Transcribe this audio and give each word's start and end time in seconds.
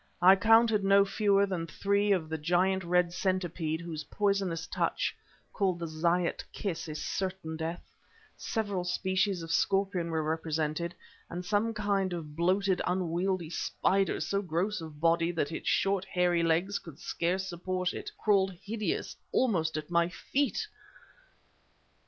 I 0.19 0.35
counted 0.35 0.83
no 0.83 1.05
fewer 1.05 1.45
than 1.45 1.67
three 1.67 2.11
of 2.11 2.27
the 2.27 2.37
giant 2.39 2.83
red 2.83 3.13
centipedes 3.13 3.83
whose 3.83 4.03
poisonous 4.05 4.65
touch, 4.65 5.15
called 5.53 5.77
"the 5.77 5.85
zayat 5.85 6.43
kiss," 6.51 6.87
is 6.87 6.99
certain 6.99 7.55
death; 7.55 7.87
several 8.35 8.83
species 8.83 9.43
of 9.43 9.51
scorpion 9.51 10.09
were 10.09 10.23
represented; 10.23 10.95
and 11.29 11.45
some 11.45 11.71
kind 11.75 12.13
of 12.13 12.35
bloated, 12.35 12.81
unwieldy 12.87 13.51
spider, 13.51 14.19
so 14.19 14.41
gross 14.41 14.81
of 14.81 14.99
body 14.99 15.29
that 15.29 15.51
its 15.51 15.67
short, 15.69 16.03
hairy 16.05 16.41
legs 16.41 16.79
could 16.79 16.97
scarce 16.97 17.45
support 17.47 17.93
it, 17.93 18.09
crawled, 18.17 18.53
hideous, 18.53 19.15
almost 19.31 19.77
at 19.77 19.91
my 19.91 20.09
feet. 20.09 20.65